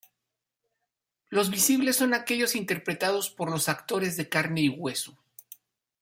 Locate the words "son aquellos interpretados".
1.97-3.29